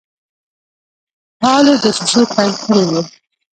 [1.39, 3.01] فعالي دسیسې پیل کړي وې.